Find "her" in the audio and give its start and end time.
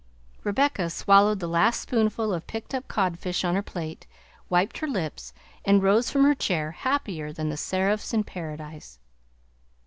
3.53-3.61, 4.79-4.87, 6.23-6.33